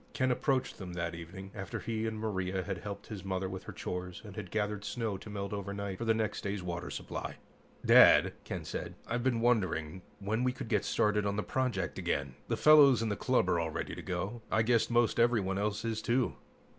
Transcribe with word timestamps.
Ken 0.13 0.31
approached 0.31 0.79
them 0.79 0.93
that 0.93 1.13
evening, 1.13 1.51
after 1.53 1.77
he 1.77 2.07
and 2.07 2.17
Maria 2.17 2.63
had 2.63 2.79
helped 2.79 3.05
his 3.05 3.23
mother 3.23 3.47
with 3.47 3.65
her 3.65 3.71
chores 3.71 4.19
and 4.25 4.35
had 4.35 4.49
gathered 4.49 4.83
snow 4.83 5.15
to 5.19 5.29
melt 5.29 5.53
overnight 5.53 5.99
for 5.99 6.05
their 6.05 6.15
next 6.15 6.41
day's 6.41 6.63
water 6.63 6.89
supply. 6.89 7.35
"Dad," 7.85 8.33
Ken 8.43 8.65
said, 8.65 8.95
"I've 9.05 9.21
been 9.21 9.41
wondering 9.41 10.01
when 10.17 10.43
we 10.43 10.53
could 10.53 10.69
get 10.69 10.85
started 10.85 11.27
on 11.27 11.35
the 11.35 11.43
project 11.43 11.99
again. 11.99 12.33
The 12.47 12.57
fellows 12.57 13.03
in 13.03 13.09
the 13.09 13.15
club 13.15 13.47
are 13.47 13.59
all 13.59 13.69
ready 13.69 13.93
to 13.93 14.01
go. 14.01 14.41
I 14.49 14.63
guess 14.63 14.89
most 14.89 15.19
everyone 15.19 15.59
else 15.59 15.85
is, 15.85 16.01
too." 16.01 16.33